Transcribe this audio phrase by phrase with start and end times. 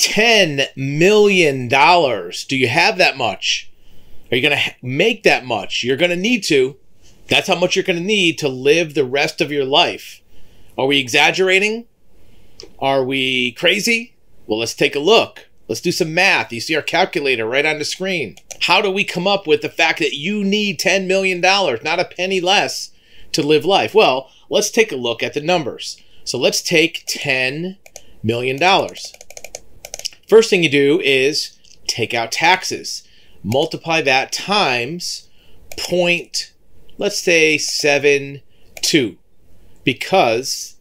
[0.00, 1.68] $10 million.
[1.68, 3.70] Do you have that much?
[4.32, 5.84] Are you going to make that much?
[5.84, 6.76] You're going to need to.
[7.28, 10.22] That's how much you're going to need to live the rest of your life.
[10.78, 11.86] Are we exaggerating?
[12.78, 14.16] Are we crazy?
[14.46, 15.48] Well, let's take a look.
[15.68, 16.52] Let's do some math.
[16.52, 18.36] You see our calculator right on the screen.
[18.62, 22.04] How do we come up with the fact that you need $10 million, not a
[22.04, 22.90] penny less,
[23.32, 23.94] to live life?
[23.94, 26.02] Well, let's take a look at the numbers.
[26.24, 27.76] So let's take $10
[28.22, 28.58] million.
[30.30, 31.58] First thing you do is
[31.88, 33.02] take out taxes.
[33.42, 35.28] Multiply that times
[35.76, 36.52] point,
[36.98, 38.40] let's say seven
[38.80, 39.18] two,
[39.82, 40.76] because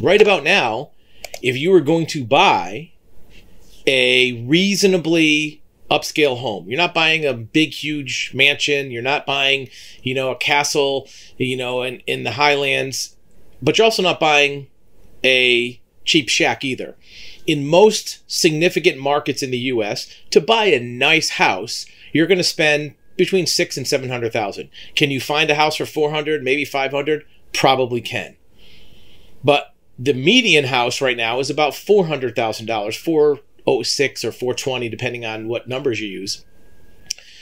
[0.00, 0.90] Right about now,
[1.42, 2.92] if you were going to buy
[3.86, 6.68] a reasonably upscale home.
[6.68, 8.90] You're not buying a big, huge mansion.
[8.90, 9.68] You're not buying,
[10.02, 13.16] you know, a castle, you know, in, in the highlands,
[13.62, 14.68] but you're also not buying
[15.24, 16.96] a cheap shack either.
[17.46, 22.44] In most significant markets in the US, to buy a nice house, you're going to
[22.44, 24.68] spend between six and seven hundred thousand.
[24.94, 27.24] Can you find a house for four hundred, maybe five hundred?
[27.52, 28.36] Probably can.
[29.42, 34.32] But the median house right now is about four hundred thousand dollars, four 06 or
[34.32, 36.44] 420, depending on what numbers you use.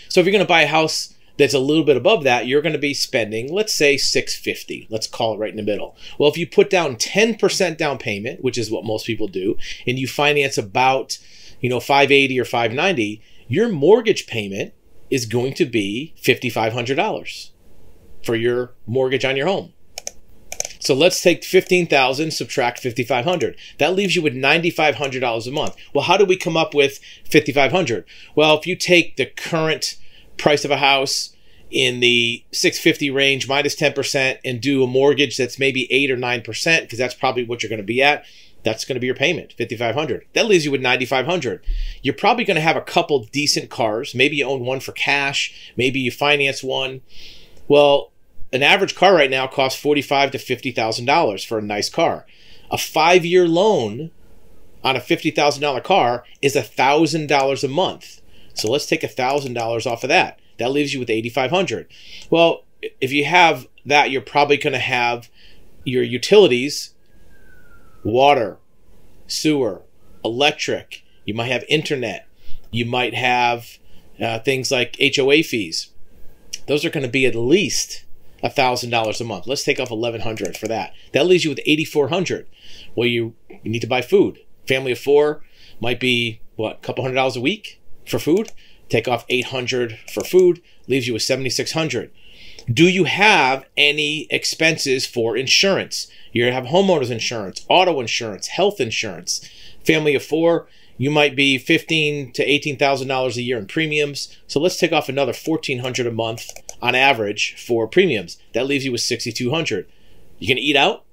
[0.09, 2.63] So if you're going to buy a house that's a little bit above that, you're
[2.63, 4.87] going to be spending, let's say 650.
[4.89, 5.97] Let's call it right in the middle.
[6.19, 9.99] Well, if you put down 10% down payment, which is what most people do, and
[9.99, 11.19] you finance about,
[11.61, 14.73] you know, 580 or 590, your mortgage payment
[15.11, 17.51] is going to be $5500
[18.23, 19.73] for your mortgage on your home.
[20.85, 23.57] So let's take 15,000, subtract 5,500.
[23.79, 25.77] That leaves you with $9,500 a month.
[25.95, 28.05] Well, how do we come up with 5,500?
[28.35, 29.97] Well, if you take the current
[30.37, 31.35] price of a house
[31.71, 36.83] in the 650 range minus 10% and do a mortgage that's maybe 8 or 9%
[36.83, 38.27] because that's probably what you're going to be at,
[38.63, 40.27] that's going to be your payment, 5500.
[40.35, 41.65] That leaves you with 9500.
[42.03, 44.15] You're probably going to have a couple decent cars.
[44.15, 47.01] Maybe you own one for cash, maybe you finance one.
[47.69, 48.13] Well,
[48.55, 52.25] an average car right now costs forty-five to fifty thousand dollars for a nice car.
[52.71, 54.13] A five-year loan
[54.83, 58.23] on a fifty thousand dollar car is a thousand dollars a month.
[58.55, 60.39] So let's take a thousand dollars off of that.
[60.59, 61.89] That leaves you with eighty-five hundred.
[62.31, 62.65] Well,
[63.01, 65.29] if you have that, you're probably going to have
[65.85, 66.95] your utilities,
[68.05, 68.59] water,
[69.27, 69.83] sewer,
[70.25, 71.03] electric.
[71.25, 72.29] You might have internet.
[72.71, 73.79] You might have
[74.21, 75.91] uh, things like HOA fees.
[76.69, 78.04] Those are going to be at least
[78.45, 79.47] $1,000 a month.
[79.47, 80.93] Let's take off 1100 for that.
[81.13, 82.47] That leaves you with 8400
[82.95, 84.41] Well, you, you need to buy food.
[84.67, 85.43] Family of four
[85.81, 88.53] might be, what, a couple hundred dollars a week for food?
[88.89, 92.11] Take off 800 for food, leaves you with 7600
[92.71, 96.07] Do you have any expenses for insurance?
[96.33, 99.49] You have homeowners insurance, auto insurance, health insurance.
[99.85, 100.67] Family of four,
[100.97, 104.37] you might be fifteen to eighteen thousand dollars a year in premiums.
[104.47, 108.39] So let's take off another fourteen hundred a month on average for premiums.
[108.53, 109.91] That leaves you with 6,200.
[110.39, 111.05] You can eat out.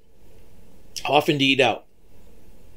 [1.04, 1.86] How often do you eat out?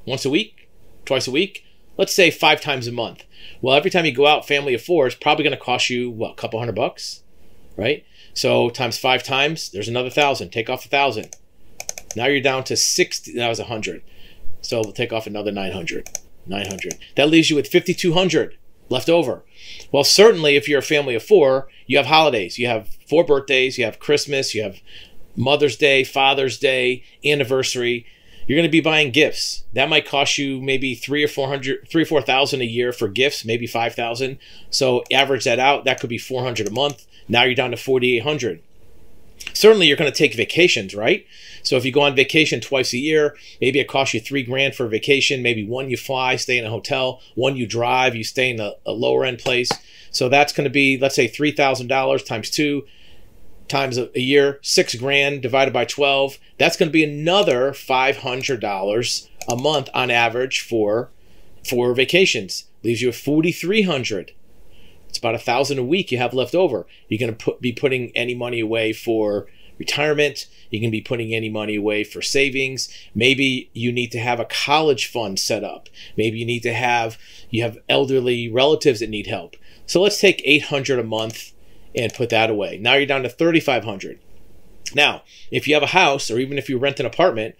[0.05, 0.69] Once a week?
[1.05, 1.65] Twice a week?
[1.97, 3.23] Let's say five times a month.
[3.61, 6.09] Well, every time you go out, family of four is probably going to cost you,
[6.09, 7.23] what, a couple hundred bucks?
[7.77, 8.05] Right?
[8.33, 10.49] So times five times, there's another thousand.
[10.51, 11.35] Take off a thousand.
[12.15, 13.33] Now you're down to 60.
[13.33, 14.01] That was a hundred.
[14.61, 16.09] So we'll take off another 900.
[16.47, 16.95] 900.
[17.15, 18.57] That leaves you with 5,200
[18.89, 19.43] left over.
[19.91, 22.59] Well, certainly if you're a family of four, you have holidays.
[22.59, 24.81] You have four birthdays, you have Christmas, you have
[25.35, 28.05] Mother's Day, Father's Day, anniversary.
[28.47, 29.63] You're going to be buying gifts.
[29.73, 32.93] That might cost you maybe three or four hundred, three or four thousand a year
[32.93, 34.37] for gifts, maybe five thousand.
[34.69, 35.83] So average that out.
[35.85, 37.07] That could be four hundred a month.
[37.27, 38.61] Now you're down to forty eight hundred.
[39.53, 41.25] Certainly, you're going to take vacations, right?
[41.63, 44.75] So if you go on vacation twice a year, maybe it costs you three grand
[44.75, 45.41] for a vacation.
[45.41, 47.21] Maybe one you fly, stay in a hotel.
[47.35, 49.71] One you drive, you stay in a, a lower end place.
[50.11, 52.85] So that's going to be, let's say, three thousand dollars times two
[53.67, 56.37] times a, a year, six grand divided by twelve.
[56.57, 61.09] That's going to be another five hundred dollars a month on average for
[61.67, 62.65] for vacations.
[62.83, 64.33] Leaves you at forty three hundred.
[65.15, 66.85] It's about a thousand a week you have left over.
[67.07, 69.47] You're going to put, be putting any money away for
[69.77, 70.45] retirement.
[70.69, 72.89] You can be putting any money away for savings.
[73.15, 75.87] Maybe you need to have a college fund set up.
[76.17, 77.17] Maybe you need to have
[77.49, 79.55] you have elderly relatives that need help.
[79.85, 81.53] So let's take 800 a month
[81.95, 82.77] and put that away.
[82.77, 84.19] Now you're down to 3500.
[84.93, 87.55] Now, if you have a house or even if you rent an apartment,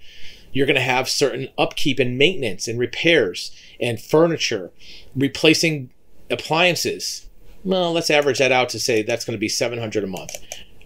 [0.51, 4.71] you're going to have certain upkeep and maintenance and repairs and furniture,
[5.15, 5.91] replacing
[6.29, 7.29] appliances.
[7.65, 10.38] Well, let's average that out to say that's going to be 700 a month.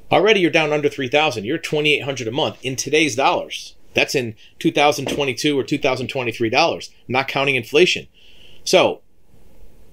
[0.09, 1.43] Already you're down under 3000.
[1.43, 3.75] You're 2800 a month in today's dollars.
[3.93, 8.07] That's in 2022 or 2023 dollars, not counting inflation.
[8.63, 9.01] So,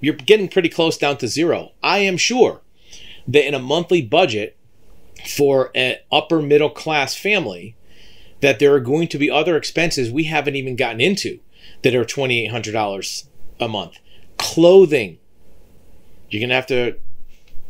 [0.00, 1.72] you're getting pretty close down to zero.
[1.82, 2.60] I am sure
[3.26, 4.56] that in a monthly budget
[5.26, 7.74] for an upper middle class family
[8.42, 11.40] that there are going to be other expenses we haven't even gotten into
[11.82, 13.26] that are $2800
[13.58, 13.96] a month.
[14.38, 15.18] Clothing.
[16.30, 16.96] You're to have to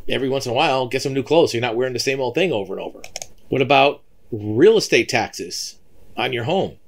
[0.09, 2.21] every once in a while get some new clothes so you're not wearing the same
[2.21, 3.03] old thing over and over.
[3.49, 5.79] What about real estate taxes
[6.17, 6.79] on your home?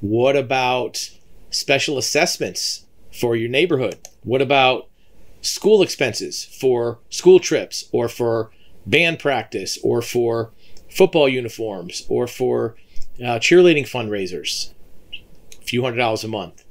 [0.00, 1.10] What about
[1.50, 3.98] special assessments for your neighborhood?
[4.22, 4.88] What about
[5.42, 8.50] school expenses for school trips or for
[8.86, 10.52] band practice or for
[10.88, 12.76] football uniforms or for
[13.18, 14.72] uh, cheerleading fundraisers?
[15.60, 16.64] A few hundred dollars a month,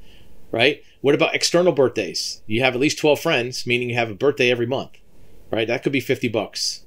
[0.52, 0.82] right?
[1.02, 2.42] What about external birthdays?
[2.46, 4.98] You have at least 12 friends, meaning you have a birthday every month
[5.52, 5.68] right?
[5.68, 6.86] That could be 50 bucks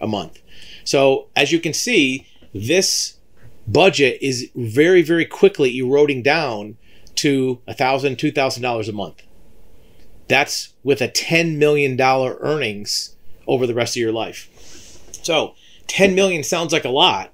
[0.00, 0.40] a month.
[0.84, 3.18] So as you can see, this
[3.66, 6.76] budget is very, very quickly eroding down
[7.16, 9.22] to a thousand, two thousand dollars a month.
[10.28, 13.16] That's with a $10 million earnings
[13.46, 14.50] over the rest of your life.
[15.22, 15.54] So
[15.86, 17.32] 10 million sounds like a lot,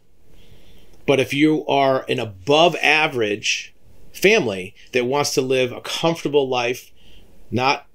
[1.06, 3.73] but if you are an above average
[4.24, 6.90] family that wants to live a comfortable life,
[7.50, 7.86] not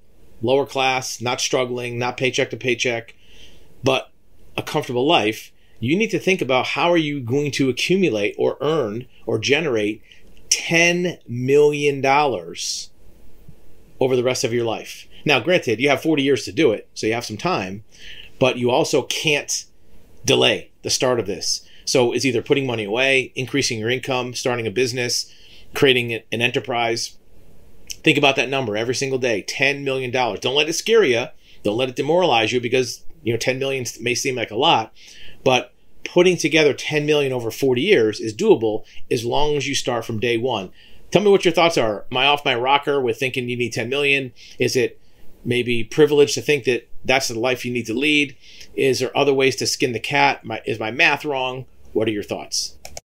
[0.43, 3.15] lower class, not struggling, not paycheck to paycheck,
[3.83, 4.11] but
[4.55, 8.57] a comfortable life, you need to think about how are you going to accumulate or
[8.61, 10.03] earn or generate
[10.49, 12.05] $10 million
[13.99, 15.07] over the rest of your life.
[15.25, 17.83] Now, granted, you have 40 years to do it, so you have some time,
[18.37, 19.65] but you also can't
[20.25, 21.67] delay the start of this.
[21.85, 25.33] So it's either putting money away, increasing your income, starting a business,
[25.73, 27.17] creating an enterprise,
[28.03, 30.11] Think about that number every single day $10 million.
[30.11, 31.27] Don't let it scare you.
[31.63, 34.93] Don't let it demoralize you because, you know, 10 million may seem like a lot,
[35.43, 35.73] but
[36.05, 40.19] putting together 10 million over 40 years is doable as long as you start from
[40.19, 40.71] day one.
[41.11, 42.05] Tell me what your thoughts are.
[42.11, 44.31] Am I off my rocker with thinking you need 10 million?
[44.57, 44.99] Is it
[45.43, 48.37] maybe privileged to think that that's the life you need to lead?
[48.75, 50.45] Is there other ways to skin the cat?
[50.45, 51.65] My, is my math wrong?
[51.91, 52.77] What are your thoughts?